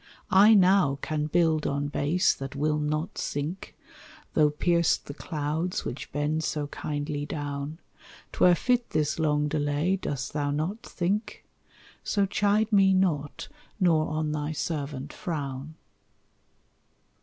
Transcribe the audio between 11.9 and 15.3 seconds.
So chide me not nor on thy servant